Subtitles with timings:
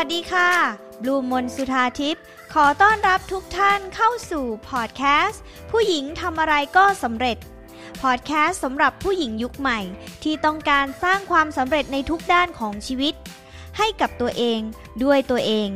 [0.00, 0.50] วัสดีค่ะ
[1.02, 2.22] บลูมนสุธาทิพย์
[2.54, 7.36] ขอต้อนรับทุกท่านเข้าสู่พอดแคสต์ผู้หญิงทำอะไรก็สำเร็จ
[8.02, 9.80] พอดแคสต์สำหรับผู้หญิงยุคใหม่
[10.22, 13.14] ที่ต้องการสร้างความสำเร็จในทุกด้านของชีวิต
[13.78, 14.60] ให้กับตัวเอง
[15.04, 15.68] ด้วยตัวเอง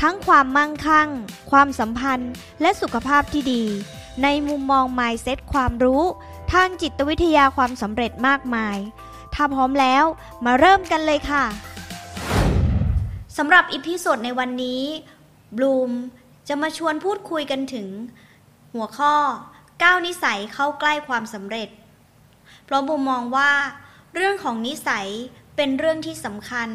[0.00, 1.08] ทั้งความมั่งคั่ง
[1.50, 3.64] ความสัมพันธ์ และสุขภาพที่ดี
[4.22, 6.02] ในมุมมอง mindset ความรู้
[6.52, 8.78] ทางจิตวิทยาความสำเร็จมากมาย
[9.34, 10.04] ถ้าพร้อมแล้ว
[10.44, 11.44] มาเริ่มกันเลยค่ะ
[13.36, 14.82] สำหรับ episode ในวันนี้
[15.56, 15.90] บูม
[16.48, 17.88] จะมาชวนพูดคุยกันถึง
[18.74, 19.14] หัวข้อ
[19.60, 21.68] 9นิสัยเข้าใกล้ความสำเร็จ
[22.64, 23.52] เพราะบูมมองว่า
[24.14, 25.08] เรื่องของนิสัย
[25.56, 26.68] เป็นเรื่องที่สำคัญ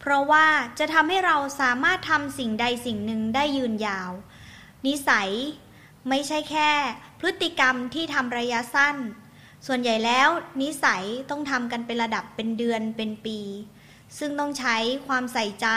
[0.00, 0.46] เพราะว่า
[0.78, 4.10] จะทำให้เราสามารถทำสิ่งใดสิ่งหนึ่งได้ยืนยาว
[4.86, 5.30] นิสัย
[6.08, 6.70] ไม่ใช่แค่
[7.20, 8.96] พฤติกรรมที่ทำระยะสั้น
[9.66, 10.28] ส่วนใหญ่แล้ว
[10.62, 13.38] นิสัยต้องทำกันเป็นระดับเป็นเดือนเป็นปี
[14.18, 14.76] ซึ่งต้องใช้
[15.06, 15.68] ความใส่ใจ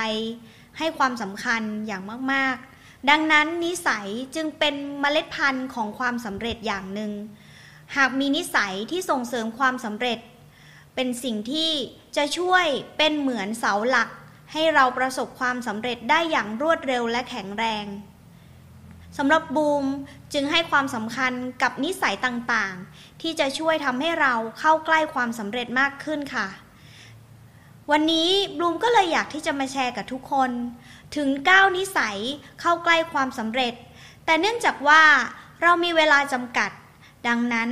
[0.77, 7.11] ให้ความสำคัญอย่างมากๆ ดังนั้นนิสัยจึงเป็นเมล็ดพันธุ์ของความสำเร็จอย่างหนึ่ง
[7.97, 10.19] หากมีนิสัยที่ส่งเสริมความสำเร็จ
[10.95, 11.71] เป็นสิ่งที่
[12.17, 12.65] จะช่วย
[12.97, 14.09] เป็นเหมือนเสาหลัก
[14.52, 17.85] ให้เราประสบความสำเร็จได้อย่างรวดเร็วและแข็งแรง
[19.17, 19.85] สำหรับบูม
[20.33, 26.47] จึงให้ความสำคัญกับนิสัยต่างๆ ที่จะช่วยทำให้เราเข้าใกล้ความสำเร็จมากขึ้นค่ะ
[27.91, 30.52] วันนี้บลูมก็เลยอยากที่จะมาแชร์กับทุกคน
[31.16, 32.17] ถึง 9 นิสัย
[32.61, 33.73] เข้าใกล้ความสำเร็จ
[34.25, 35.03] แต่เนื่องจากว่า
[35.61, 36.71] เรามีเวลาจำกัด
[37.27, 37.69] ดังนั้น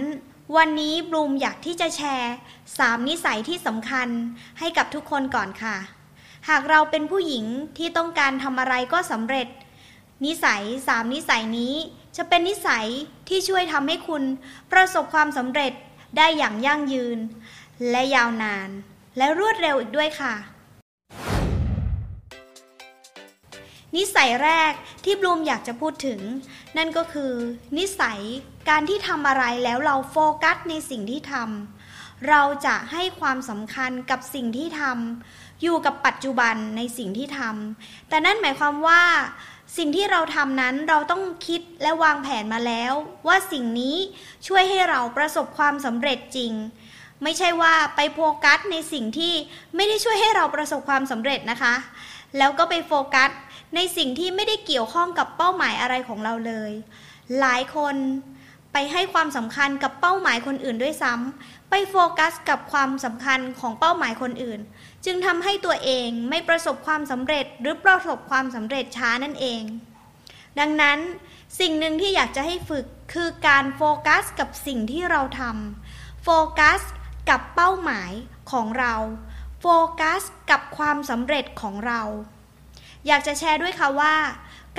[0.58, 2.34] วันนี้บลูมอยากที่จะแชร์
[2.70, 4.08] 3 นิสัยที่สำคัญ
[4.60, 5.78] ให้กับทุกคนก่อนค่ะ
[6.50, 7.46] หากเราเป็นผู้หญิง
[7.78, 9.48] ที่ต้องการทำอะไรก็สำเร็จ
[10.26, 11.74] นิสัยสามนิสัยนี้
[12.18, 12.86] จะเป็นนิสัย
[13.28, 14.24] ที่ช่วยทำให้คุณ
[14.72, 15.74] ประสบความสำเร็จ
[16.18, 17.18] ได้อย่างยั่งยืน
[17.90, 18.72] และยาวนาน
[19.18, 20.34] และรวดเร็วอีกด้วยค่ะ
[23.96, 26.20] นิสัยแรกที่บลูมอยากจะพูดถึง
[26.78, 27.32] นั่นก็คือ
[27.78, 28.20] นิสัย
[28.70, 39.04] การที่ทำอะไรแล้วเราโฟกัสในสิ่งที่ทำเราจะให้ความสำคัญกับสิ่งที่ทำอยู่กับปัจจุบันในสิ่งที่ทำแต่นั่นหมายความว่า
[39.78, 42.94] สิ่งที่เราทำนั้นเราต้องคิดและวางแผนมาแล้ว
[43.28, 43.96] ว่าสิ่งนี้
[44.48, 46.54] ช่วยให้เราประสบความสำเร็จจริง
[47.28, 49.34] ไม่ใช่ว่าไปโฟกัสในสิ่งที่
[49.76, 51.76] ไม่ได้ช่วยให้เราประสบความสำเร็จนะคะ
[52.38, 53.30] แล้วก็ไปโฟกัส
[53.76, 56.72] ในสิ่งที่ไม่ได้เกี่ยวข้องกับเป้าหมายอะไรของเราเลย
[57.40, 57.96] หลายคน
[58.74, 64.60] ไปให้ความสำคัญกับเป้าหมายคนอื่นด้วยซ้ำไปโฟกัสกับความสำคัญของเป้าหมายคนอื่น
[65.06, 69.62] จึงทำให้ตัวเองไม่ประสบความสำเร็จหรือประสบความสำเร็จช้านั่นเอง
[70.60, 71.00] ดังนั้น
[71.60, 76.82] สิ่งหนึ่งที่อยากจะให้ฝึกคือการโฟกัสกับสิ่งที่เราทำโฟกัส
[77.30, 78.12] กับเป้าหมาย
[78.52, 78.94] ของเรา
[79.60, 79.66] โฟ
[80.00, 82.02] กัสกับความสำเร็จของเรา
[83.08, 84.16] อยากจะแชร์ด้วยค่ะว่า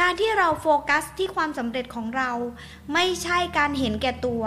[0.00, 2.30] การที่เราโฟกัสที่ความสำเร็จของเรา
[2.92, 4.44] ไม่ใช่การเห็นแก่ตัว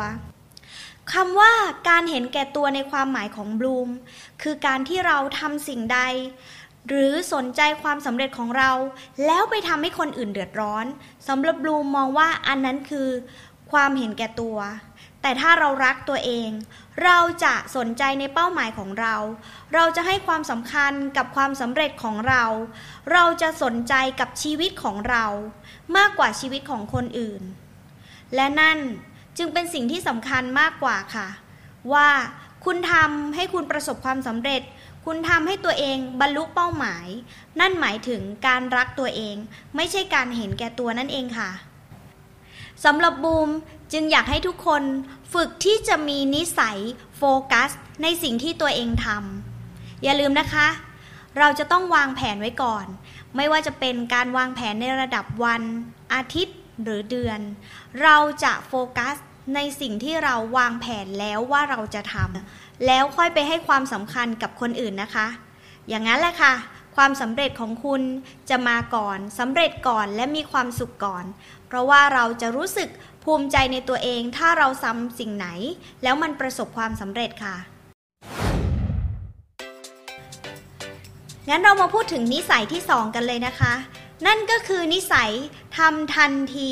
[1.13, 1.53] คำว่า
[1.89, 3.89] การเห็นแก่ตัวในความหมายของบลูม
[4.41, 5.99] คือการที่เราทำสิ่งใด
[6.87, 8.71] หรือสนใจความสำเร็จของเรา
[9.25, 10.85] แล้วไปทำให้คนอื่นเดือดร้อน
[11.27, 13.09] สำหรับบลูมมองว่าอันนั้นคือ
[13.71, 14.57] ความเห็นแก่ตัว
[15.21, 16.49] แต่ถ้าเรารักตัวเอง
[17.03, 19.15] เราจะสนใจในเป้าหมายของเรา
[19.73, 22.43] เราจะให้ความสำคัญกับความสำเร็จของเรา
[23.11, 25.25] เราจะสนใจกับชีวิตของเรา
[25.97, 27.41] มากกว่าชีวิตของคนอื่น
[28.35, 28.79] และนั่น
[29.37, 31.27] จึงเป็นสิ่งที่สำคัญมากกว่าค่ะ
[31.93, 32.09] ว่า
[32.65, 34.61] คุณทำให้คุณประสบความสำเร็จ
[35.05, 37.07] คุณทำให้ตัวเองบรรลุเป้าหมาย
[37.59, 39.35] นั่นหมายถึงการรักตัวเอง
[39.75, 41.49] ไม่ใช่การเห็นแก่ตัวนั่นเองค่ะ
[42.85, 43.49] สำหรับบูม
[43.93, 44.83] จึงอยากให้ทุกคน
[45.33, 46.77] ฝึกที่จะมีนิสัย
[47.17, 47.69] โฟกัส
[48.03, 50.67] ในสิ่งที่ตัวเองทำอย่าลืมนะคะ
[51.39, 52.85] เราจะต้องวางแผนไว้ก่อน
[53.35, 55.61] ไม่ว่าจะเป็นการวางแผนในระดับวัน
[56.13, 57.39] อาทิตย์หรือเดือน
[58.03, 59.15] เราจะโฟกัส
[59.55, 65.27] ในสิ่งที่เราวางแผนแล้วว่าเราจะทำแล้วค่อยไปให้ความสำคัญกับคนอื่นนะคะ
[65.89, 66.53] อย่างนั้นแหละค่ะ
[66.95, 68.01] ความสำเร็จของคุณ
[68.49, 71.25] จะมาก่อนสำเร็จก่อนและมีความสุขก่อน
[71.67, 72.89] เพราะว่าเราจะรู้สึก
[73.23, 75.47] ภูมิใจในตัวเองถ้าเราทำสิ่งไหน
[76.03, 77.55] แล้วมันประสบความสำเร็จค่ะ
[81.49, 83.73] งั้นเรามาพูดถึงนิสัยที่สองกันเลยนะคะ
[84.27, 85.31] นั่นก็คือนิสัย
[85.77, 86.71] ทำทันที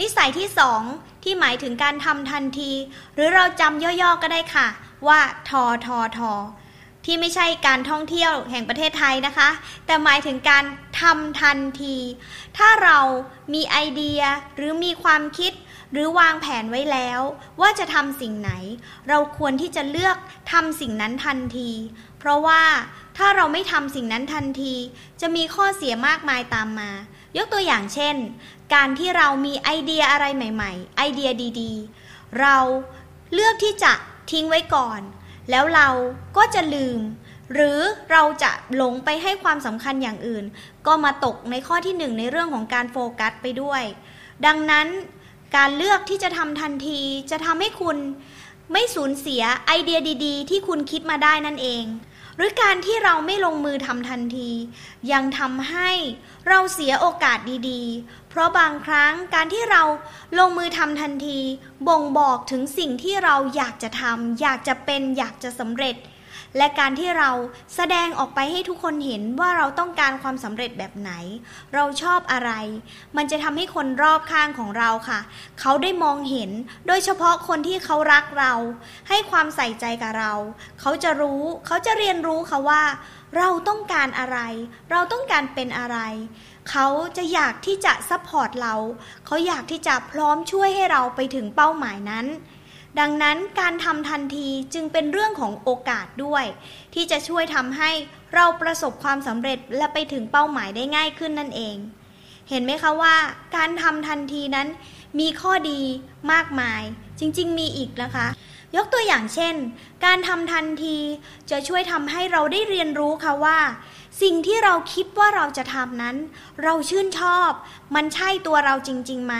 [0.00, 0.82] นิสัยที่สอง
[1.22, 2.70] ที่หมายถึงการทำทันที
[3.14, 4.68] หรือเราจำย่อๆก็ได้ค่ะ
[5.06, 6.32] ว่าทอทอทอ
[7.04, 9.48] ที่ไม่ใช่การท่องเที่ยวแห่งประเทศไทยนะคะ
[9.86, 10.64] แต่หมายถึงการ
[11.00, 11.96] ทำทันที
[12.58, 12.98] ถ้าเรา
[13.54, 14.20] มีไอเดีย
[14.56, 15.52] หรือมีความคิด
[15.92, 17.20] หรือวางแผนไว้แล้ว
[17.60, 18.50] ว่าจะทำสิ่งไหน
[19.08, 20.16] เราควรที่จะเลือก
[20.52, 21.70] ทำสิ่งนั้นทันที
[22.18, 22.62] เพราะว่า
[23.18, 24.74] ถ้าเราไม่ทำสิ่งนั้นทันที
[25.20, 26.90] จะมีข้อเสียมากมายตามมา
[27.36, 28.16] ยกตัวอย่างเช่น
[28.74, 31.72] การที่เรามีไอเดียอะไรใหม่ ๆ ไอเดียดี
[32.06, 32.56] ๆ เรา
[33.34, 33.92] เลือกที่จะ
[34.30, 35.00] ทิ้งไว้ก่อน
[35.52, 35.88] แล้วเรา
[36.36, 37.00] ก็จะลืม
[37.52, 37.78] หรือ
[38.12, 40.44] เราจะหลงไปให้ความสำคัญอย่างอื่น
[40.86, 43.82] ก็มาตกในข้อที่หนึ่งในเรื่องของการโฟกัสไปด้วย
[44.46, 44.86] ดังนั้น
[45.56, 47.00] การเลือกที่จะทำทันที
[47.30, 47.96] จะทำให้คุณ
[48.72, 51.84] ไม่สูญเสียไอเดียดี ๆ ที่คุณคิดมาได้นั่นเอง
[52.36, 54.50] หรือการที่เราไม่ลงมือทำทันที
[55.12, 55.90] ยังทำให้
[56.48, 57.38] เราเสียโอกาส
[57.68, 59.82] ดีๆ เพราะบางครั้งการที่เรา
[60.38, 61.38] ลงมือทำทันที
[61.88, 65.96] บ่งบอกถึงสิ่งที่เราอยากจะทำอยากจะเป็นอยากจะสำเร็จ
[66.56, 67.30] และการที่เรา
[67.76, 71.12] แสดงออกไปให้ทุกคนเห็นว่าเราต้องการความสำเร็จแบบไหน
[71.74, 72.50] เราชอบอะไร
[73.16, 75.20] มันจะทำให้คนรอบข้างของเราค่ะ
[75.60, 76.50] เขาได้มองเห็น
[76.86, 78.52] โดยเฉพาะคนที่เขารักเรา
[79.08, 80.32] ให้ความใส่ใจกับเรา
[80.80, 82.82] เขาจะรู้ เขาจะเรียนรู้ค่ะว่า
[83.38, 84.38] เราต้องการอะไร
[84.90, 85.98] เราต้องการเป็นอะไร
[86.70, 88.74] เขาจะอยากที่จะ support เรา
[89.26, 92.26] เขาอยากที่จะพร้อมช่วยให้เราไปถึงเป้าหมายนั้น
[93.00, 96.44] ดังนั้นการทำทันทีจึงเป็นเรื่องของโอกาสด้วย
[96.94, 97.90] ที่จะช่วยทำให้
[98.34, 101.76] เราประสบความสำเร็จและไปถึงเป้าหมายได้ง่ายขึ้นนั่นเอง
[102.50, 103.14] เห็นไหมคะว่า
[103.56, 104.68] การทำทันทีนั้น
[105.20, 105.80] มีข้อดี
[106.32, 106.82] มากมาย
[107.18, 108.26] จริง ๆ มีอีกนะคะ
[108.76, 109.54] ยกตัวอย่างเช่น
[110.04, 110.96] การทำทันที
[111.50, 113.58] จะช่วยทำให้เราได้เรียนรู้ค่ะว่า
[114.22, 116.16] สิ่งที่เราคิดว่าเราจะทำนั้น
[116.62, 117.50] เราชื่นชอบ
[117.94, 119.34] มันใช่ตัวเราจริงๆไหม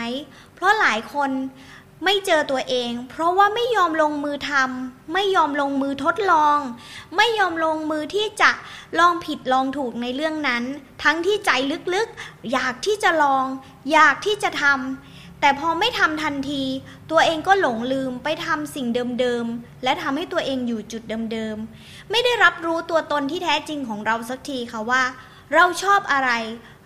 [0.55, 1.31] เพราะหลายคน
[2.03, 6.57] ไม่เจอตัวเอง เพราะว่าไม่ยอมลงมือทำไม่ยอมลงมือทดลอง
[7.17, 8.51] ไม่ยอมลงมือที่จะ
[8.99, 10.63] ลองผิดลองถูกในเรื่องนั้น
[11.03, 11.51] ทั้งที่ใจ
[11.95, 13.45] ลึกๆ อยากที่จะลอง
[13.91, 16.63] อยากที่จะทำแต่พอไม่ทำทันที
[17.11, 18.87] ตัวเองก็หลงลืมไปทำสิ่ง
[19.19, 21.01] เดิมๆ และทำให้ตัวเองอยู่จุด
[21.31, 25.03] เดิมๆ ไม่ได้รับรู้ตัวตนที่แท้จริงของเราสักทีค่ะว่า
[25.53, 26.31] เราชอบอะไร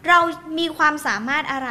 [0.08, 0.20] เรา
[0.60, 1.70] มีความสามารถอะไร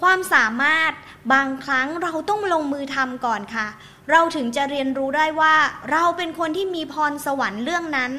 [0.00, 0.92] ความสามารถ
[1.32, 3.66] บางครั้งเราต้องลงมือทำก่อนค่ะ
[4.10, 5.54] เราถึงจะเรียนรู้ได้ว่า
[5.90, 8.12] เราเป็นคนที่มีพรสวรรค์เรื่องนั้น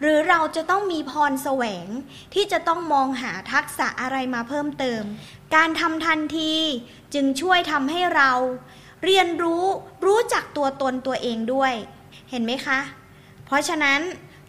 [0.00, 1.86] หรือเราจะต้องมีพรแสวง
[2.34, 5.02] ที่จะต้องมองหาทักษะอะไรมาเพิ่มเติม
[5.54, 6.52] การทำทันที
[7.14, 8.30] จึงช่วยทำให้เรา
[9.04, 9.64] เรียนรู้
[10.06, 11.72] รู้จักตัวตนตัวเองด้วย
[12.30, 12.80] เห็นไหมคะ
[13.46, 14.00] เพราะฉะนั้น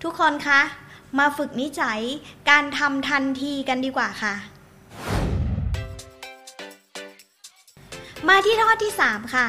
[0.03, 0.61] ทุกคนคะ
[1.19, 2.01] มาฝึกนิสัย
[2.49, 4.35] การทำทันทีกันดีกว่าค่ะ
[8.27, 9.47] มาที่ข้อที่ 3 ค่ะ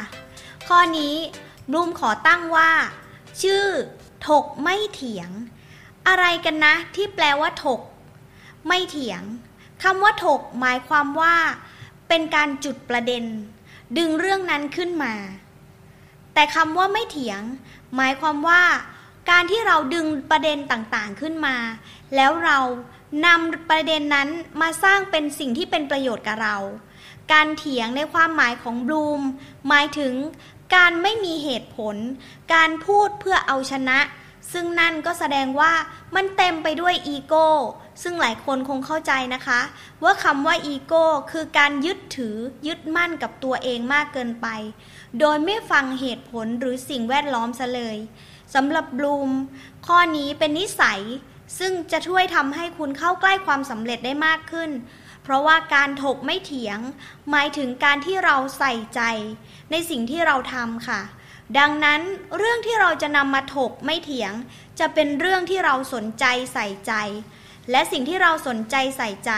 [0.69, 1.15] ข้อนี้
[1.71, 2.71] บลูมขอตั้งว่า
[3.43, 3.65] ชื่อ
[4.29, 5.31] ถกไม่เถียง
[6.09, 7.81] อะไรกันนะที่แปลว่าถก
[8.69, 9.23] ไม่เถียง
[9.83, 11.35] คำว่าถกหมายความว่า
[12.09, 13.25] เป็นการจุดประเด็น
[13.99, 15.15] ดึงเรื่องนั้นขึ้นมา
[16.35, 17.41] แต่คำว่าไม่เถียง
[17.97, 18.63] หมายความว่า
[19.31, 21.57] การที่เราดึงประเด็นต่างๆขึ้นมา
[22.17, 22.59] แล้วเรา
[23.27, 24.29] นำประเด็นนั้น
[24.61, 26.57] มาสร้างเป็นสิ่งที่เป็นประโยชน์กับเรา
[27.33, 29.21] การเถียงในความหมายของบลูม
[29.69, 30.15] หมายถึง
[30.75, 31.97] การไม่มีเหตุผล
[32.55, 33.99] การพูดเพื่อเอาชนะ
[34.53, 35.73] ซึ่งนั่นก็แสดงว่า
[36.15, 37.49] มันเต็มไปด้วยอีโก้
[38.03, 39.61] ซึ่งหลายคนคงเข้าใจนะคะ
[40.03, 42.37] ว่าคำว่าอีโก้คือการยึดถือ
[42.67, 44.47] ยึดมั่นกับตัวเองมากเกินไป
[45.21, 47.97] โดยไม่ฟังเหตุผลหรือสิ่งแวดล้อมซะเลย
[48.55, 49.31] สำหรับบลูม
[49.87, 51.01] ข้อนี้เป็นนิสัย
[51.59, 54.71] ซึ่งจะช่วยทำให้คุณเข้าใกล้ความสำเร็จได้มากขึ้น
[55.23, 56.79] เพราะว่าการถกไม่เถียง
[57.31, 59.01] หมายถึงการที่เราใส่ใจ
[59.71, 61.01] ในสิ่งที่เราทำค่ะ
[61.59, 62.01] ดังนั้น
[62.39, 64.33] เรื่องที่เราจะนำมาถกไม่เถียง
[64.81, 66.93] จะเป็นเรื่องที่เราสนใจใส่ใจ
[67.71, 69.33] และสิ่งที่เราสนใจใส่ใจ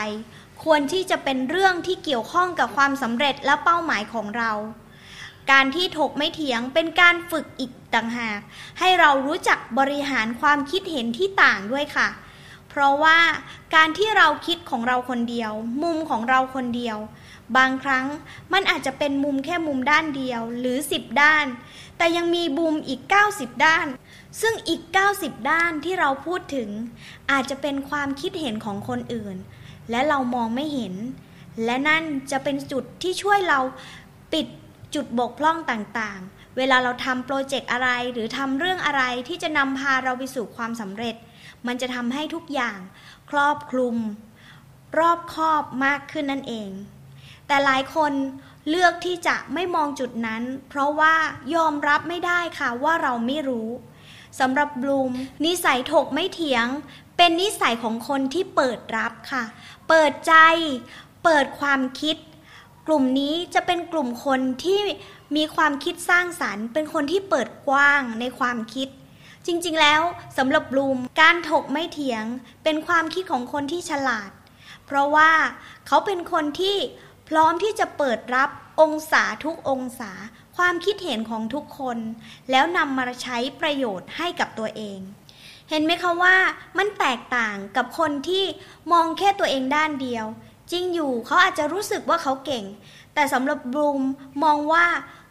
[0.64, 4.52] ควรที่จะเป็นเรื่องที่เกี่ยวข้องกับความสำเร็จและเป้าหมายของเรา
[5.50, 8.40] การที่ถกไม่เถียงเป็นการฝึกอีกต่างหาก
[8.78, 12.08] ให้เรารู้จักบริหารความคิดเห็นที่ต่างด้วยค่ะ
[12.74, 13.18] เพราะว่า
[13.74, 15.52] การที่เราคิดของเราคนเดียว
[15.82, 16.98] มุมของเราคนเดียว
[17.56, 18.06] บางครั้ง
[18.52, 21.46] มันอาจจะเป็นมุมแค่มุมด้านเดียวหรือ 10 ด้าน
[21.96, 23.00] แต่ยังมีบุมอีก
[23.32, 23.86] 90 ด้าน
[24.40, 24.82] ซึ่งอีก
[25.16, 26.68] 90 ด้านที่เราพูดถึง
[27.30, 29.36] อาจจะเป็นความคิดเห็นของคนอื่น
[29.90, 30.94] และเรามองไม่เห็น
[31.64, 33.60] และนั่นจะเป็นจุดที่ช่วยเรา
[34.32, 34.46] ปิด
[34.94, 41.16] จุดบกพร่องต่างๆ เวลาเราทำโปรเจกต์อะไร หรือทำเรื่องอะไรที่จะนำพาเราไปสู่ความสำเร็จ
[41.66, 42.78] มันจะทำให้ทุกอย่าง
[43.30, 43.96] ครอบคลุม
[44.98, 46.70] รอบคอบมากขึ้นนั่นเอง
[47.46, 48.12] แต่หลายคน
[48.68, 51.14] เลือกที่จะไม่มองจุดนั้น เพราะว่า
[51.54, 53.68] ยอมรับไม่ได้ค่ะว่าเราไม่รู้
[54.40, 55.12] สำหรับบลูม
[55.44, 56.66] นิสัยถกไม่เถียง
[57.16, 59.44] เป็นนิสัยของคนที่เปิดรับค่ะ
[59.88, 60.34] เปิดใจ
[61.24, 62.16] เปิดความคิด
[62.86, 64.80] กลุ่มนี้จะเป็นกลุ่มคนที่
[65.36, 68.88] มีความคิดสร้างสารรค์ เป็นคนที่เปิดกว้างในความคิด
[69.46, 70.02] จริงๆแล้ว
[70.38, 72.24] สำหรับบลูมการถกไม่เถียง
[72.64, 74.30] เป็นความคิดของคนที่ฉลาด
[74.86, 75.32] เพราะว่า
[75.86, 76.76] เขาเป็นคนที่
[77.28, 80.12] พร้อมที่จะเปิดรับองศาทุกองศา
[80.56, 81.98] ความคิดเห็นของทุกคน
[82.50, 84.98] แล้วนำมาใช้ประโยชน์ให้กับตัวเอง
[85.70, 86.36] เห็นไหมคะว่า
[86.78, 88.44] มันแตกต่างกับคนที่
[88.92, 90.26] มองแค่ตัวเองด้านเดียว
[90.72, 92.64] จริงอยู่เขาอาจจะรู้สึกว่าเขาเก่ง
[93.14, 94.02] แต่สำหรับบลูม
[94.42, 94.86] มองว่า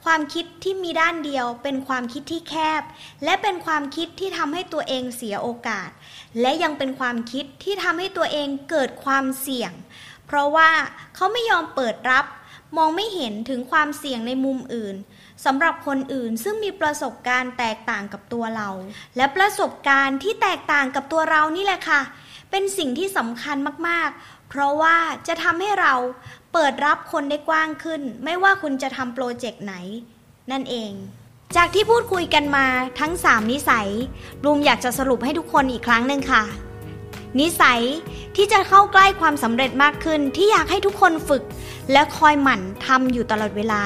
[0.05, 2.83] ความคิดที่มีด้านเดียว เป็นความคิดที่แคบ
[3.23, 5.89] และเป็นความคิดที่ทำให้ตัวเองเสียโอกาส
[6.41, 9.71] และยังเป็นความคิดที่ทำให้ตัวเองเกิดความเสี่ยง
[10.27, 10.69] เพราะว่า
[11.15, 12.25] เขาไม่ยอมเปิดรับ
[12.77, 14.95] มองไม่เห็นถึงความเสี่ยงในมุมอื่น
[15.45, 18.69] สำหรับคนอื่นซึ่งมีประสบการณ์แตกต่างกับตัวเรา
[19.17, 22.01] และประสบการณ์ที่แตกต่างกับตัวเรานี่แหละค่ะ
[22.51, 25.93] เป็นสิ่งที่สำคัญมากๆ เพราะว่าจะทำให้เรา
[26.53, 29.73] เปิดรับคนได้กว้างขึ้น ไม่ว่าคุณจะทำโปรเจกต์ไหน
[30.51, 30.91] นั่นเอง
[31.55, 32.65] จากที่พูดคุยกันมา
[32.99, 33.89] ทั้ง 3 นิสัย
[34.45, 36.43] บลูมอยากจะสรุปให้ทุกคนอีกครั้งหนึ่งค่ะ
[37.39, 37.81] นิสัย
[38.35, 41.43] ที่จะเข้าใกล้ความสำเร็จมากขึ้นที่อยากให้ทุกคนฝึก
[41.91, 43.83] และคอยหมั่นทำอยู่ตลอดเวลา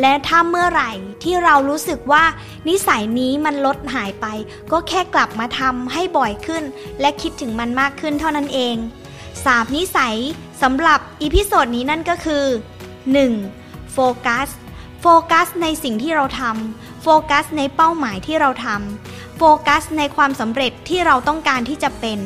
[0.00, 0.90] และถ้าเมื่อไหร่
[1.22, 2.24] ที่เรารู้สึกว่า
[2.68, 4.26] นิสัยนี้มันลดหายไป
[4.72, 6.64] ก็แค่กลับมาทำให้บ่อยขึ้น
[7.00, 8.76] และคิดถึงมันมากขึ้นเท่านั้นเอง
[9.44, 10.16] สามนิสัย
[10.62, 12.44] สำหรับ episode นี้นั่นก็คือ
[13.18, 13.92] 1.
[13.92, 14.48] โฟกัส
[15.00, 22.18] โฟกัสในสิ่งที่เราทำโฟกัสในเป้าหมายที่เราทำโฟกัสในความสำเร็จที่เราต้องการที่จะเป็น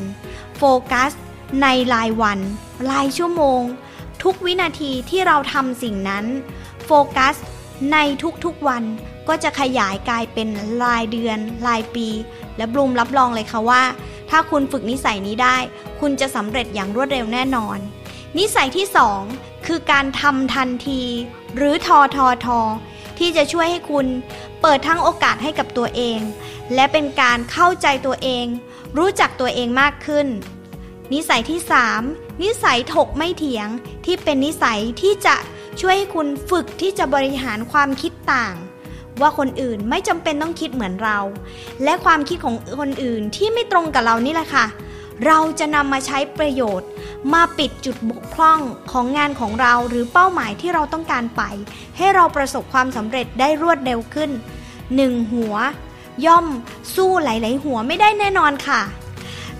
[0.57, 1.11] โฟกัส
[1.61, 2.39] ในรายวัน
[2.91, 3.61] รายชั่วโมง
[4.23, 6.25] ทุกวินาทีที่เราทำสิ่งนั้น
[6.85, 7.35] โฟกัส
[7.91, 7.97] ใน
[8.45, 8.83] ทุกๆวัน
[9.27, 10.49] ก็จะขยายกลายเป็น
[10.83, 12.07] รายเดือน รายปี
[12.57, 13.83] และบลูมรับรองเลยค่ะว่า
[14.29, 15.57] ถ้าคุณฝึกนิสัยนี้ได้
[15.99, 17.77] คุณจะสำเร็จอย่างรวดเร็วแน่นอน
[18.37, 18.87] นิสัยที่
[19.27, 21.03] 2 คือการทำทันที
[21.55, 22.59] หรือทอทอทอ
[23.19, 24.05] ที่จะช่วยให้คุณ
[24.61, 26.19] เปิดทั้งโอกาสให้กับตัวเอง
[26.73, 28.45] และเป็นการเข้าใจตัวเอง
[28.97, 30.27] รู้จักตัวเองมากขึ้น
[31.13, 31.59] นิสัยที่
[32.01, 33.67] 3 นิสัยถกไม่เถียง
[34.05, 35.35] ที่เป็นนิสัยที่จะ
[35.81, 38.55] ช่วยให้คุณฝึกที่จะบริหารความคิดต่าง
[39.21, 41.19] ว่าคนอื่นไม่จำเป็นต้องคิดเหมือนเรา
[41.83, 44.65] และความคิดของคนอื่นที่ไม่ตรงกับเรานี่แหละค่ะ
[45.25, 46.89] เราจะนำมาใช้ประโยชน์
[47.33, 48.59] มาปิดจุดบกพร่อง
[48.91, 51.41] ของงานของเราหรือเป้าหมายที่เราต้องการไป
[51.97, 54.31] ให้เราประสบความสำเร็จได้รวดเร็วขึ้น
[54.95, 55.55] หนึ่งหัว
[56.25, 56.45] ย่อม
[56.95, 58.81] สู้หลายๆ หัวไม่ได้แน่นอนค่ะ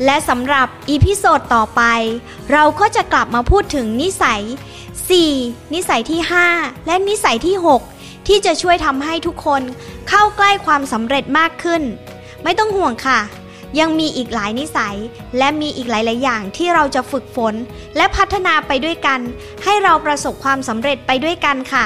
[0.06, 1.82] และสำหรับ episode ต่อไป
[2.52, 4.42] เราก็จะกลับมาพูดถึงนิสัย
[5.08, 5.74] 4.
[5.74, 6.20] นิสัยที่
[6.54, 7.56] 5 และนิสัยที่
[7.92, 9.62] 6 ที่จะช่วยทำให้ทุกคน
[10.10, 11.82] เข้าใกล้ความสำเร็จมากขึ้น
[12.44, 13.20] ไม่ต้องห่วงค่ะ
[13.80, 14.96] ยังมีอีกหลายนิสัย
[15.38, 17.54] และมีอีกหลาย ๆ อย่างที่เราจะฝึกฝน
[17.98, 19.20] และพัฒนาไปด้วยกัน
[19.64, 21.86] ให้เราประสบความสำเร็จไปด้วยกันค่ะ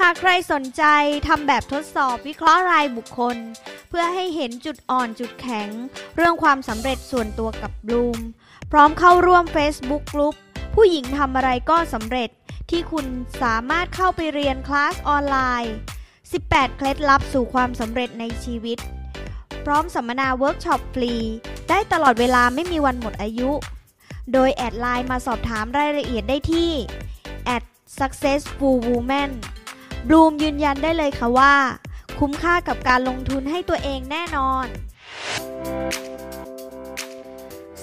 [0.00, 0.84] หากใครสนใจ
[1.28, 3.36] ทำแบบทดสอบวิเคราะห์รายบุคคล
[3.88, 5.68] เพื่อให้เห็นจุดอ่อนจุดแข็ง
[6.16, 8.18] เรื่องความสำเร็จส่วนตัวกับบลูม
[8.72, 10.34] พร้อมเข้าร่วม Facebook กลุ่ม
[10.74, 12.30] ผู้หญิงทำอะไรก็สำเร็จ
[12.70, 13.06] ที่คุณ
[13.42, 15.74] สามารถเข้าไปเรียนคลาสออนไลน์
[16.24, 18.78] 18 เคล็ดลับสู่ความสำเร็จในชีวิต
[19.64, 21.14] พร้อมสัมมนาเวิร์กช็อปฟรี
[21.68, 23.50] ได้ตลอดเวลาไม่มีวันหมดอายุ
[24.32, 26.70] โดย add LINE มาสอบถามรายละเอียดได้ที่
[28.00, 29.30] successful woman
[30.08, 31.54] บลูมยืนยันได้เลยค่ะว่า
[32.18, 34.66] คุ้มค่ากับการลงทุนให้ตัวเองแน่นอน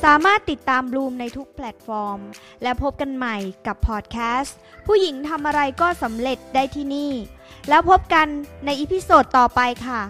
[0.04, 2.20] สามารถติดตามบลูมในทุกแพลตฟอร์ม
[2.64, 3.38] และพบกันใหม่
[3.68, 7.12] กับพอดแคสต์ ผู้หญิงทำอะไรก็สำเร็จได้ที่นี่
[7.70, 8.28] แล้วพบกัน
[8.66, 10.02] ใน episode ต่อไปค่ะ